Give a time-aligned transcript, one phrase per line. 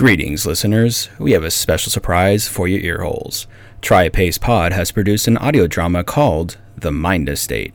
[0.00, 1.10] Greetings, listeners.
[1.18, 3.44] We have a special surprise for your earholes.
[3.82, 7.74] TriPace Pod has produced an audio drama called The Mynde Estate.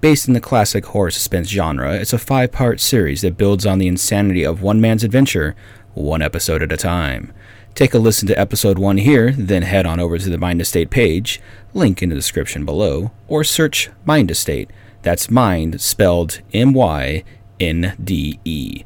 [0.00, 3.80] Based in the classic horror suspense genre, it's a five part series that builds on
[3.80, 5.56] the insanity of one man's adventure,
[5.94, 7.32] one episode at a time.
[7.74, 10.90] Take a listen to episode one here, then head on over to the Mynde Estate
[10.90, 11.40] page,
[11.72, 14.70] link in the description below, or search Mynde Estate.
[15.02, 17.24] That's mind spelled M Y
[17.58, 18.84] N D E.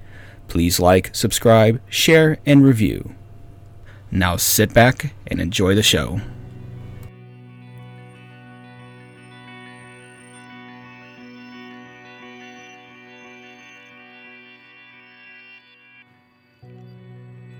[0.49, 3.15] Please like, subscribe, share, and review.
[4.11, 6.21] Now sit back and enjoy the show.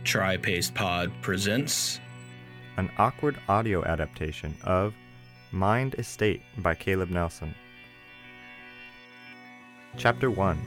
[0.05, 2.01] TriPace Pod presents
[2.79, 4.95] an awkward audio adaptation of
[5.53, 7.55] Mynde Estate by Caleb Nelson.
[9.99, 10.59] Chapter 1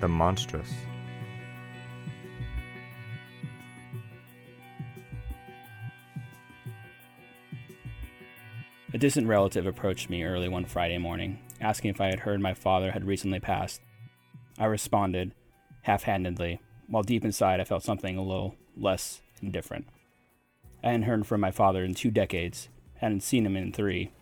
[0.00, 0.72] The Monstrous.
[8.96, 12.54] A distant relative approached me early one Friday morning, asking if I had heard my
[12.54, 13.82] father had recently passed.
[14.58, 15.34] I responded,
[15.82, 19.86] half handedly, while deep inside I felt something a little less indifferent.
[20.82, 24.12] I hadn't heard from my father in two decades, hadn't seen him in three.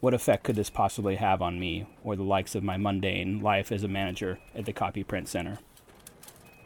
[0.00, 3.72] What effect could this possibly have on me, or the likes of my mundane life
[3.72, 5.58] as a manager at the copy print center?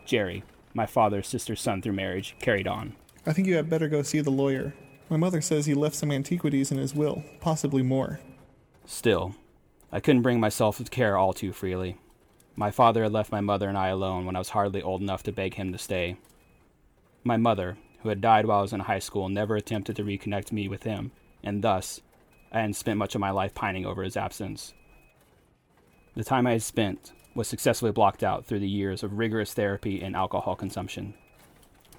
[0.05, 0.43] Jerry,
[0.75, 2.97] my father's sister's son through marriage, carried on.
[3.25, 4.75] I think you had better go see the lawyer.
[5.09, 8.21] My mother says he left some antiquities in his will, possibly more.
[8.87, 9.35] Still,
[9.91, 11.99] I couldn't bring myself to care all too freely.
[12.57, 15.23] My father had left my mother and I alone when I was hardly old enough
[15.25, 16.17] to beg him to stay.
[17.25, 20.51] My mother, who had died while I was in high school, never attempted to reconnect
[20.51, 22.01] me with him, and thus,
[22.51, 24.75] I hadn't spent much of my life pining over his absence.
[26.15, 30.03] The time I had spent was successfully blocked out through the years of rigorous therapy
[30.03, 31.15] and alcohol consumption.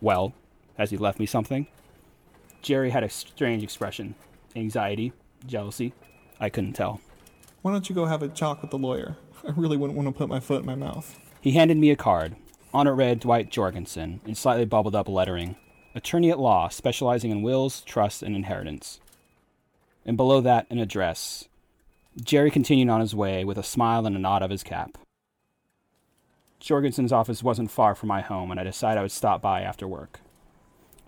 [0.01, 0.33] Well,
[0.77, 1.67] has he left me something?
[2.63, 4.15] Jerry had a strange expression
[4.55, 5.11] anxiety,
[5.45, 5.93] jealousy.
[6.39, 7.01] I couldn't tell.
[7.61, 9.17] Why don't you go have a talk with the lawyer?
[9.47, 11.19] I really wouldn't want to put my foot in my mouth.
[11.41, 12.35] He handed me a card.
[12.73, 15.57] On it read Dwight Jorgensen in slightly bubbled up lettering
[15.93, 18.99] Attorney at law, specializing in wills, trusts, and inheritance.
[20.05, 21.47] And below that, an address.
[22.19, 24.97] Jerry continued on his way with a smile and a nod of his cap.
[26.59, 29.87] Jorgensen's office wasn't far from my home, and I decided I would stop by after
[29.87, 30.21] work.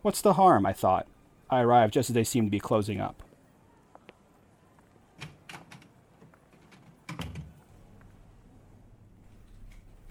[0.01, 0.66] What's the harm?
[0.66, 1.07] I thought.
[1.50, 3.22] I arrived just as they seemed to be closing up.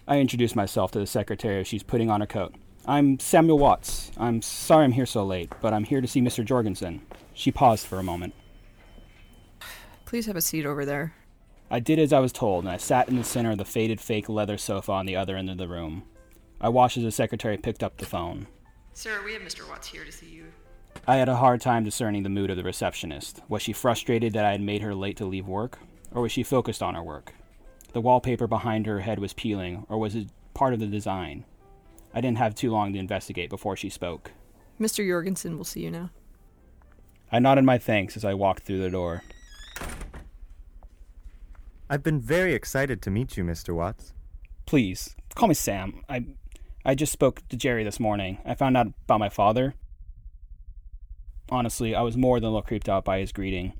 [0.06, 2.54] I introduce myself to the secretary as she's putting on her coat.
[2.86, 4.10] I'm Samuel Watts.
[4.18, 6.44] I'm sorry I'm here so late, but I'm here to see Mr.
[6.44, 7.00] Jorgensen.
[7.32, 8.34] She paused for a moment.
[10.04, 11.14] Please have a seat over there.
[11.70, 14.00] I did as I was told, and I sat in the center of the faded
[14.00, 16.04] fake leather sofa on the other end of the room.
[16.60, 18.46] I watched as the secretary picked up the phone.
[18.92, 19.66] Sir, we have Mr.
[19.68, 20.44] Watts here to see you.
[21.06, 23.42] I had a hard time discerning the mood of the receptionist.
[23.48, 25.78] Was she frustrated that I had made her late to leave work,
[26.12, 27.34] or was she focused on her work?
[27.92, 31.44] The wallpaper behind her head was peeling, or was it part of the design?
[32.14, 34.32] I didn't have too long to investigate before she spoke.
[34.80, 35.06] Mr.
[35.06, 36.10] Jorgensen will see you now.
[37.30, 39.22] I nodded my thanks as I walked through the door.
[41.90, 43.74] I've been very excited to meet you, Mr.
[43.74, 44.12] Watts.
[44.66, 46.02] Please, call me Sam.
[46.08, 46.24] I
[46.84, 48.38] I just spoke to Jerry this morning.
[48.44, 49.74] I found out about my father.
[51.50, 53.74] Honestly, I was more than a little creeped out by his greeting.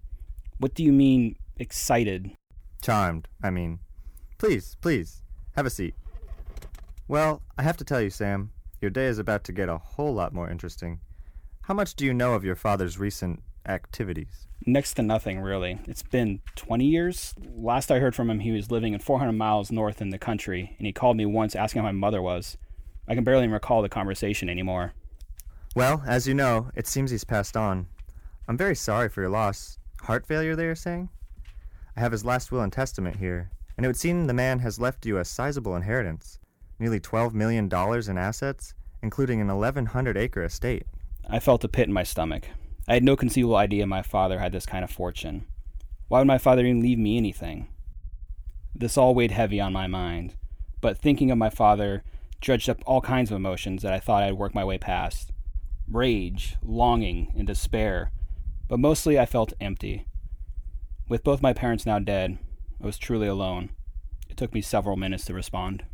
[0.59, 2.37] What do you mean, excited?
[2.83, 3.81] Charmed, I mean.
[4.39, 5.23] Please, please,
[5.57, 5.95] have a seat.
[7.09, 10.15] Well, I have to tell you, Sam, your day is about to get a whole
[10.15, 11.01] lot more interesting.
[11.63, 14.47] How much do you know of your father's recent activities?
[14.67, 15.79] Next to nothing, really.
[15.87, 17.35] It's been 20 years.
[17.57, 20.75] Last I heard from him, he was living in 400 miles north in the country,
[20.79, 22.59] and he called me once asking how my mother was.
[23.09, 24.93] I can barely recall the conversation anymore.
[25.77, 27.87] Well, as you know, it seems he's passed on.
[28.47, 29.79] I'm very sorry for your loss.
[30.03, 31.09] Heart failure, they are saying?
[31.97, 34.79] I have his last will and testament here, and it would seem the man has
[34.79, 36.39] left you a sizable inheritance
[36.79, 40.85] nearly $12 million in assets, including an 1,100 acre estate.
[41.29, 42.49] I felt a pit in my stomach.
[42.89, 45.47] I had no conceivable idea my father had this kind of fortune.
[46.09, 47.69] Why would my father even leave me anything?
[48.75, 50.35] This all weighed heavy on my mind,
[50.81, 52.03] but thinking of my father
[52.41, 55.31] dredged up all kinds of emotions that I thought I'd work my way past
[55.89, 58.11] rage, longing, and despair,
[58.69, 60.07] but mostly I felt empty.
[61.09, 62.39] With both my parents now dead,
[62.83, 63.71] I was truly alone.
[64.29, 65.85] It took me several minutes to respond.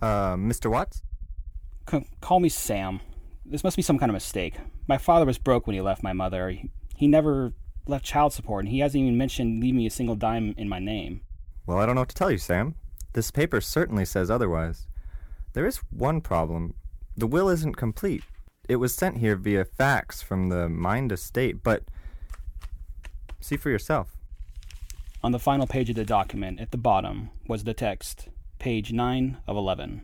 [0.00, 0.70] Uh, Mr.
[0.70, 1.02] Watts?
[1.90, 3.00] C- call me Sam.
[3.44, 4.54] This must be some kind of mistake.
[4.86, 6.50] My father was broke when he left my mother.
[6.50, 7.52] He, he never
[7.86, 10.78] left child support, and he hasn't even mentioned leaving me a single dime in my
[10.78, 11.22] name.
[11.66, 12.74] Well, I don't know what to tell you, Sam.
[13.12, 14.86] This paper certainly says otherwise.
[15.52, 16.74] There is one problem.
[17.16, 18.22] The will isn't complete.
[18.70, 21.82] It was sent here via fax from the Mynde Estate, but
[23.40, 24.16] see for yourself.
[25.24, 28.28] On the final page of the document, at the bottom, was the text,
[28.60, 30.02] page 9 of 11.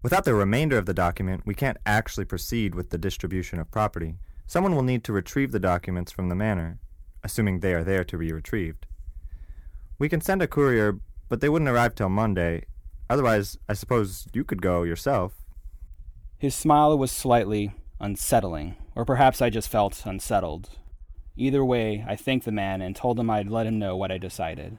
[0.00, 4.14] Without the remainder of the document, we can't actually proceed with the distribution of property.
[4.46, 6.78] Someone will need to retrieve the documents from the manor,
[7.24, 8.86] assuming they are there to be retrieved.
[9.98, 12.66] We can send a courier, but they wouldn't arrive till Monday.
[13.10, 15.32] Otherwise, I suppose you could go yourself.
[16.38, 17.72] His smile was slightly
[18.04, 20.68] unsettling, or perhaps I just felt unsettled.
[21.36, 24.18] Either way, I thanked the man and told him I'd let him know what I
[24.18, 24.76] decided.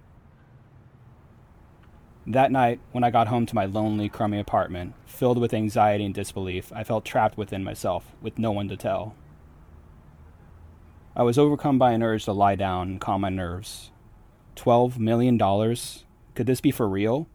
[2.27, 6.13] That night, when I got home to my lonely, crummy apartment, filled with anxiety and
[6.13, 9.15] disbelief, I felt trapped within myself, with no one to tell.
[11.15, 13.89] I was overcome by an urge to lie down and calm my nerves.
[14.55, 16.05] Twelve million dollars?
[16.35, 17.27] Could this be for real?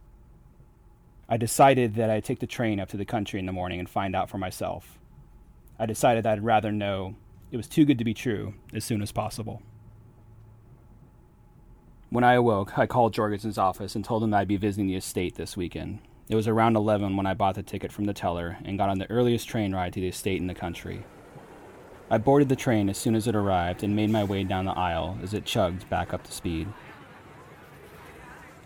[1.28, 3.88] I decided that I'd take the train up to the country in the morning and
[3.88, 4.99] find out for myself.
[5.80, 7.14] I decided that I'd rather know
[7.50, 9.62] it was too good to be true as soon as possible.
[12.10, 15.36] When I awoke, I called Jorgensen's office and told him I'd be visiting the estate
[15.36, 16.00] this weekend.
[16.28, 18.98] It was around 11 when I bought the ticket from the teller and got on
[18.98, 21.02] the earliest train ride to the estate in the country.
[22.10, 24.78] I boarded the train as soon as it arrived and made my way down the
[24.78, 26.68] aisle as it chugged back up to speed.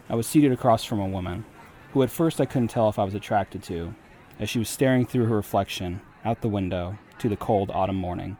[0.08, 1.44] I was seated across from a woman,
[1.92, 3.94] who at first I couldn't tell if I was attracted to,
[4.40, 8.36] as she was staring through her reflection out the window to the cold autumn morning.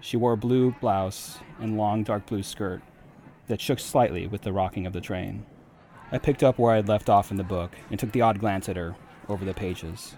[0.00, 2.82] She wore a blue blouse and long dark blue skirt
[3.48, 5.44] that shook slightly with the rocking of the train.
[6.12, 8.38] I picked up where I had left off in the book and took the odd
[8.38, 8.94] glance at her
[9.28, 10.14] over the pages.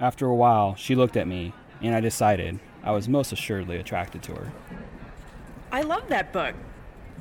[0.00, 4.22] After a while, she looked at me, and I decided I was most assuredly attracted
[4.24, 4.52] to her.
[5.70, 6.54] I love that book.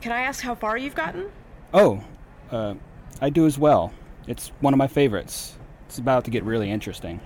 [0.02, 1.30] Can I ask how far you've gotten?
[1.74, 2.04] Oh,
[2.52, 2.76] uh,
[3.22, 3.94] I do as well.
[4.28, 5.58] It's one of my favorites.
[5.86, 7.20] It's about to get really interesting.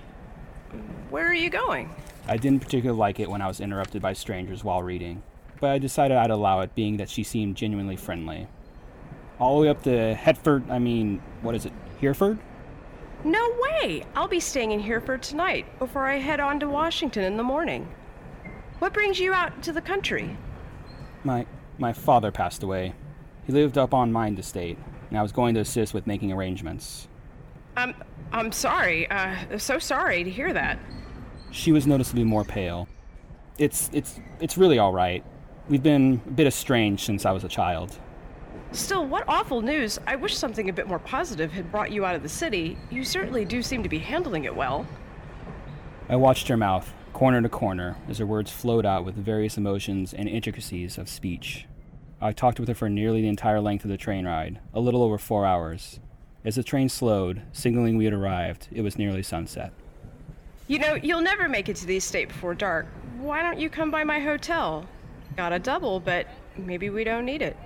[1.10, 1.90] Where are you going?
[2.26, 5.22] I didn't particularly like it when I was interrupted by strangers while reading,
[5.60, 8.46] but I decided I'd allow it being that she seemed genuinely friendly.
[9.38, 12.38] All the way up to Hetford, I mean, what is it, Hereford?
[13.24, 14.04] No way!
[14.14, 17.88] I'll be staying in Hereford tonight before I head on to Washington in the morning.
[18.78, 20.36] What brings you out to the country?
[21.24, 21.46] My
[21.78, 22.92] my father passed away.
[23.46, 24.78] He lived up on Mynde Estate,
[25.08, 27.08] and I was going to assist with making arrangements.
[27.76, 27.94] I'm
[28.30, 29.10] I'm sorry.
[29.10, 30.78] Uh, so sorry to hear that.
[31.50, 32.88] She was noticeably more pale.
[33.58, 35.24] It's it's it's really all right.
[35.68, 37.98] We've been a bit estranged since I was a child.
[38.72, 39.98] Still, what awful news.
[40.06, 42.76] I wish something a bit more positive had brought you out of the city.
[42.90, 44.86] You certainly do seem to be handling it well.
[46.08, 50.12] I watched her mouth, corner to corner, as her words flowed out with various emotions
[50.12, 51.66] and intricacies of speech.
[52.20, 55.02] I talked with her for nearly the entire length of the train ride, a little
[55.02, 56.00] over four hours.
[56.44, 59.72] As the train slowed, signaling we had arrived, it was nearly sunset.
[60.68, 62.86] You know, you'll never make it to the estate before dark.
[63.18, 64.86] Why don't you come by my hotel?
[65.34, 66.26] Got a double, but
[66.58, 67.56] maybe we don't need it.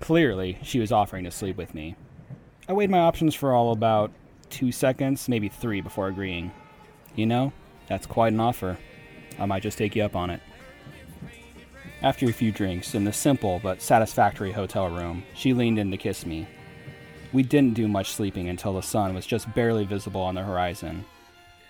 [0.00, 1.96] Clearly, she was offering to sleep with me.
[2.68, 4.12] I weighed my options for all about
[4.48, 6.52] two seconds, maybe three, before agreeing.
[7.16, 7.52] You know,
[7.88, 8.78] that's quite an offer.
[9.40, 10.40] I might just take you up on it.
[12.00, 15.96] After a few drinks in the simple but satisfactory hotel room, she leaned in to
[15.96, 16.46] kiss me.
[17.32, 21.04] We didn't do much sleeping until the sun was just barely visible on the horizon,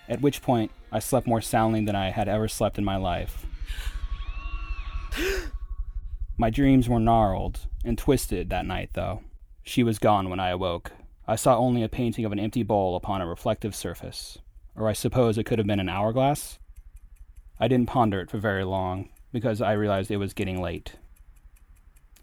[0.09, 3.45] at which point I slept more soundly than I had ever slept in my life.
[6.37, 9.23] My dreams were gnarled and twisted that night, though.
[9.65, 10.93] She was gone when I awoke.
[11.27, 14.39] I saw only a painting of an empty bowl upon a reflective surface.
[14.77, 16.61] Or I suppose it could have been an hourglass?
[17.59, 20.93] I didn't ponder it for very long, because I realized it was getting late.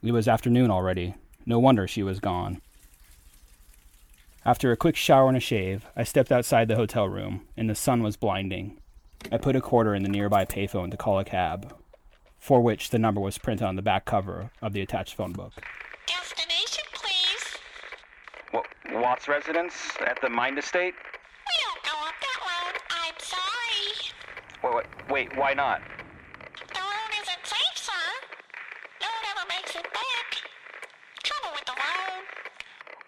[0.01, 1.15] It was afternoon already.
[1.45, 2.61] No wonder she was gone.
[4.47, 7.73] After a quick shower and a shave, I stepped outside the hotel room, and the
[7.73, 8.77] sun was blinding.
[9.31, 11.73] I put a quarter in the nearby payphone to call a cab,
[12.37, 15.53] for which the number was printed on the back cover of the attached phone book.
[16.05, 17.57] Destination, please.
[18.51, 19.73] What, Watts residence
[20.05, 20.93] at the Mynde Estate?
[20.93, 22.79] We don't go up that road.
[22.91, 24.75] I'm sorry.
[24.75, 25.81] Wait, wait, wait, why not?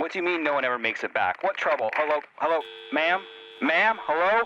[0.07, 1.43] What do you mean no one ever makes it back?
[1.43, 1.89] What trouble?
[1.93, 2.61] Hello, hello,
[2.93, 3.21] ma'am?
[3.61, 4.43] Ma'am, hello?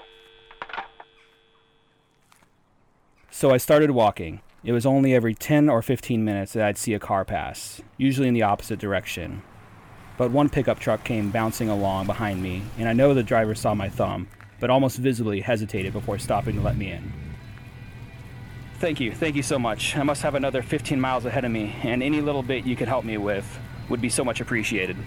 [3.30, 4.41] So I started walking.
[4.63, 8.27] It was only every 10 or 15 minutes that I'd see a car pass, usually
[8.27, 9.44] in the opposite direction.
[10.18, 13.75] But one pickup truck came bouncing along behind me, and I know the driver saw
[13.75, 17.13] my thumb, but almost visibly hesitated before stopping to let me in.
[18.80, 19.96] Thank you, thank you so much.
[19.96, 22.88] I must have another 15 miles ahead of me, and any little bit you could
[22.88, 24.98] help me with would be so much appreciated.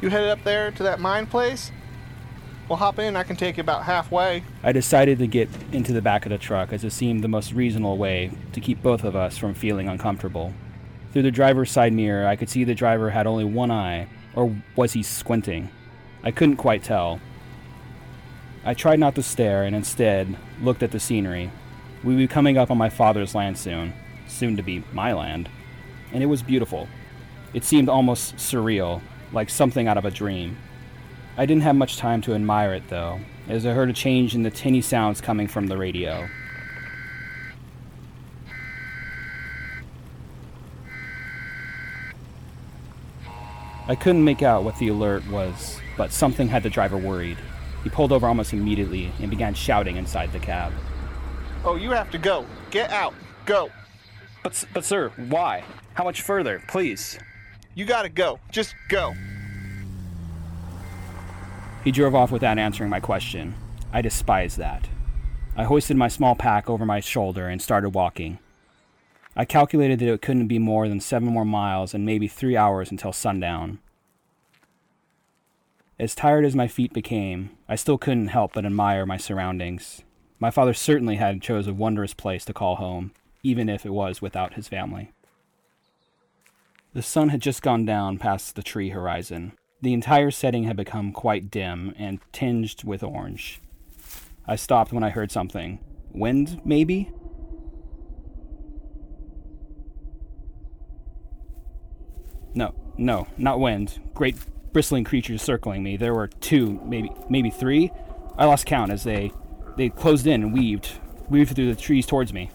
[0.00, 1.72] You headed up there to that mine place?
[2.68, 3.16] We'll hop in.
[3.16, 4.42] I can take you about halfway.
[4.62, 7.52] I decided to get into the back of the truck as it seemed the most
[7.52, 10.52] reasonable way to keep both of us from feeling uncomfortable.
[11.12, 14.54] Through the driver's side mirror, I could see the driver had only one eye, or
[14.74, 15.70] was he squinting?
[16.22, 17.20] I couldn't quite tell.
[18.64, 21.52] I tried not to stare and instead looked at the scenery.
[22.02, 23.94] We'd be coming up on my father's land soon,
[24.26, 25.48] soon to be my land,
[26.12, 26.88] and it was beautiful.
[27.54, 29.00] It seemed almost surreal,
[29.32, 30.56] like something out of a dream.
[31.36, 34.42] I didn't have much time to admire it, though, as I heard a change in
[34.42, 36.28] the tinny sounds coming from the radio.
[43.88, 47.38] I couldn't make out what the alert was, but something had the driver worried.
[47.84, 50.72] He pulled over almost immediately and began shouting inside the cab.
[51.64, 52.46] Oh, you have to go.
[52.70, 53.14] Get out.
[53.44, 53.70] Go.
[54.42, 55.62] But, but sir, why?
[55.94, 57.18] How much further, please?
[57.76, 58.40] You gotta go.
[58.50, 59.14] Just go.
[61.84, 63.54] He drove off without answering my question.
[63.92, 64.88] I despise that.
[65.54, 68.38] I hoisted my small pack over my shoulder and started walking.
[69.36, 72.90] I calculated that it couldn't be more than seven more miles and maybe three hours
[72.90, 73.78] until sundown.
[75.98, 80.02] As tired as my feet became, I still couldn't help but admire my surroundings.
[80.40, 84.22] My father certainly had chose a wondrous place to call home, even if it was
[84.22, 85.12] without his family.
[86.96, 89.52] The sun had just gone down past the tree horizon.
[89.82, 93.60] The entire setting had become quite dim and tinged with orange.
[94.46, 95.78] I stopped when I heard something.
[96.14, 97.12] Wind, maybe?
[102.54, 104.00] No, no, not wind.
[104.14, 104.36] Great
[104.72, 105.98] bristling creatures circling me.
[105.98, 107.92] There were two, maybe maybe three.
[108.38, 109.32] I lost count as they
[109.76, 110.92] they closed in and weaved
[111.28, 112.50] weaved through the trees towards me.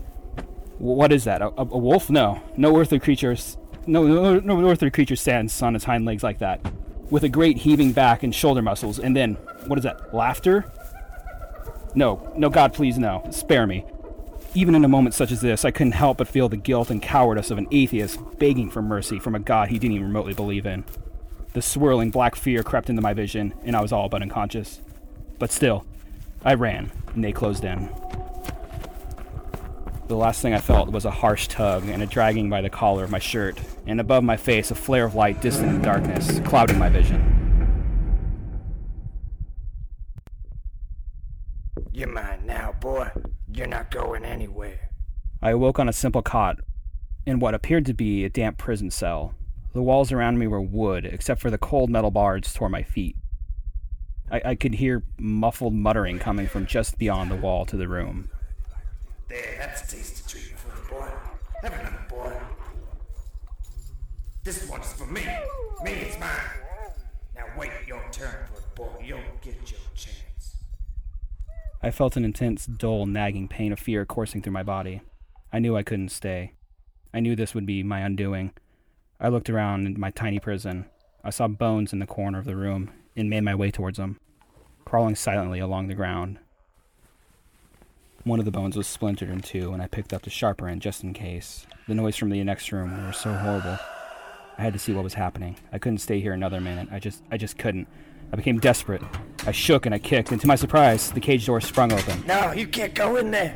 [0.79, 1.43] What is that?
[1.43, 2.09] A, a, a wolf?
[2.09, 3.57] No, no earthly creatures.
[3.87, 6.61] No, no, no earthly creature stands on its hind legs like that,
[7.09, 8.99] with a great heaving back and shoulder muscles.
[8.99, 9.35] And then,
[9.65, 10.13] what is that?
[10.13, 10.71] Laughter?
[11.95, 13.27] No, no, God, please, no.
[13.31, 13.85] Spare me.
[14.53, 17.01] Even in a moment such as this, I couldn't help but feel the guilt and
[17.01, 20.65] cowardice of an atheist begging for mercy from a God he didn't even remotely believe
[20.65, 20.83] in.
[21.53, 24.79] The swirling black fear crept into my vision, and I was all but unconscious.
[25.39, 25.85] But still,
[26.45, 27.89] I ran, and they closed in.
[30.11, 33.05] The last thing I felt was a harsh tug and a dragging by the collar
[33.05, 36.41] of my shirt, and above my face a flare of light distant in the darkness,
[36.41, 37.21] clouding my vision.
[41.93, 43.11] You're mine now, boy.
[43.53, 44.89] You're not going anywhere.
[45.41, 46.57] I awoke on a simple cot
[47.25, 49.33] in what appeared to be a damp prison cell.
[49.71, 53.15] The walls around me were wood, except for the cold metal bars toward my feet.
[54.29, 58.29] I, I could hear muffled muttering coming from just beyond the wall to the room.
[59.31, 61.09] There, that's a taste of treatment for the boy.
[61.61, 62.33] Have another, boy.
[64.43, 65.25] This one's for me.
[65.81, 66.29] Me, it's mine.
[67.33, 68.89] Now wait your turn for it, boy.
[69.01, 70.57] You'll get your chance.
[71.81, 74.99] I felt an intense, dull, nagging pain of fear coursing through my body.
[75.53, 76.51] I knew I couldn't stay.
[77.13, 78.51] I knew this would be my undoing.
[79.17, 80.87] I looked around in my tiny prison.
[81.23, 84.19] I saw bones in the corner of the room and made my way towards them,
[84.83, 86.39] crawling silently along the ground.
[88.23, 90.81] One of the bones was splintered in two, and I picked up the sharper end
[90.81, 91.65] just in case.
[91.87, 93.79] The noise from the next room was so horrible.
[94.57, 95.57] I had to see what was happening.
[95.73, 96.89] I couldn't stay here another minute.
[96.91, 97.87] I just I just couldn't.
[98.31, 99.01] I became desperate.
[99.47, 102.23] I shook and I kicked, and to my surprise, the cage door sprung open.
[102.27, 103.55] No, you can't go in there.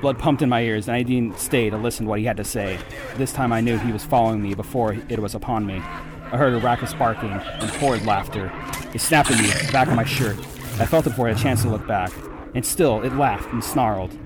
[0.00, 2.38] Blood pumped in my ears, and I didn't stay to listen to what he had
[2.38, 2.78] to say.
[3.16, 5.76] This time I knew he was following me before it was upon me.
[5.76, 8.50] I heard a raucous barking and horrid laughter.
[8.92, 10.38] It snapped at me, the back of my shirt.
[10.80, 12.12] I felt it before I had a chance to look back,
[12.54, 14.16] and still it laughed and snarled.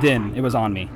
[0.00, 0.90] Then it was on me.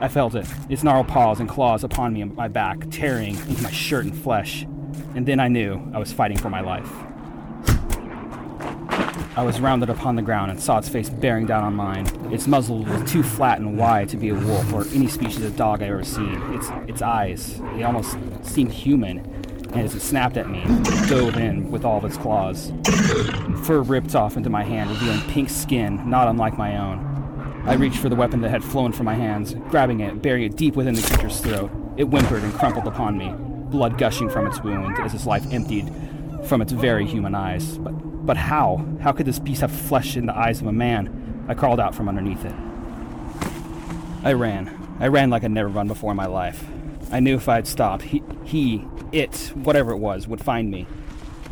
[0.00, 3.62] I felt it, its gnarled paws and claws upon me and my back, tearing into
[3.62, 4.66] my shirt and flesh.
[5.14, 6.90] And then I knew I was fighting for my life.
[9.36, 12.06] I was rounded upon the ground and saw its face bearing down on mine.
[12.32, 15.56] Its muzzle was too flat and wide to be a wolf or any species of
[15.56, 16.40] dog I've ever seen.
[16.54, 19.43] Its its eyes, they almost seemed human,
[19.74, 22.72] and as it snapped at me, it dove in with all of its claws.
[23.64, 27.62] Fur ripped off into my hand, revealing pink skin not unlike my own.
[27.66, 30.56] I reached for the weapon that had flown from my hands, grabbing it, burying it
[30.56, 31.70] deep within the creature's throat.
[31.96, 33.32] It whimpered and crumpled upon me,
[33.70, 35.92] blood gushing from its wound as its life emptied
[36.46, 37.78] from its very human eyes.
[37.78, 37.92] But
[38.26, 38.84] but how?
[39.00, 41.44] How could this beast have flesh in the eyes of a man?
[41.48, 42.54] I crawled out from underneath it.
[44.22, 44.96] I ran.
[44.98, 46.64] I ran like I'd never run before in my life.
[47.12, 50.86] I knew if I'd stopped, he, he, it, whatever it was, would find me.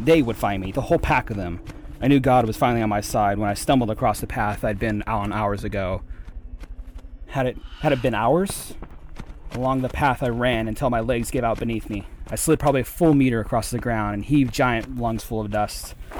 [0.00, 1.61] They would find me, the whole pack of them.
[2.00, 4.81] I knew God was finally on my side when I stumbled across the path I'd
[4.81, 6.02] been on hours ago.
[7.28, 8.75] Had it had it been hours?
[9.52, 12.07] Along the path I ran until my legs gave out beneath me.
[12.28, 15.50] I slid probably a full meter across the ground and heaved giant lungs full of
[15.50, 15.95] dust.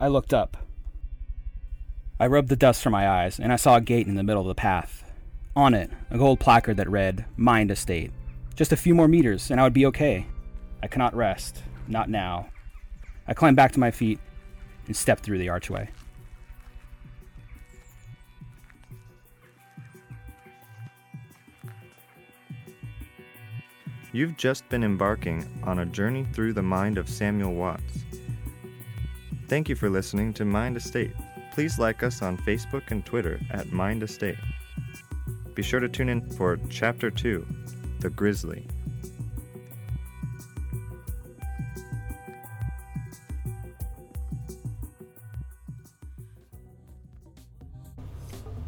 [0.00, 0.56] I looked up.
[2.18, 4.42] I rubbed the dust from my eyes, and I saw a gate in the middle
[4.42, 5.07] of the path.
[5.58, 8.12] On it, a gold placard that read, Mynde Estate.
[8.54, 10.24] Just a few more meters, and I would be okay.
[10.84, 11.64] I cannot rest.
[11.88, 12.50] Not now.
[13.26, 14.20] I climbed back to my feet
[14.86, 15.90] and stepped through the archway.
[24.12, 28.04] You've just been embarking on a journey through the mind of Samuel Watts.
[29.48, 31.16] Thank you for listening to Mynde Estate.
[31.52, 34.38] Please like us on Facebook and Twitter at Mynde Estate.
[35.58, 37.44] Be sure to tune in for Chapter 2
[37.98, 38.68] The Grizzly.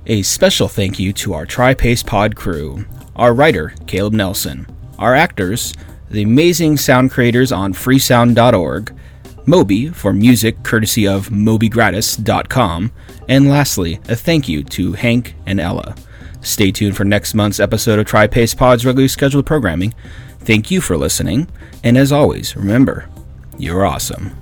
[0.07, 4.67] A special thank you to our TriPace Pod crew, our writer, Caleb Nelson,
[4.99, 5.73] our actors,
[6.11, 8.93] the amazing sound creators on freesound.org,
[9.47, 12.91] Moby for music courtesy of mobygratis.com,
[13.29, 15.95] and lastly, a thank you to Hank and Ella.
[16.43, 19.95] Stay tuned for next month's episode of TriPace Pod's regularly scheduled programming.
[20.41, 21.49] Thank you for listening,
[21.85, 23.09] and as always, remember,
[23.59, 24.40] you're awesome.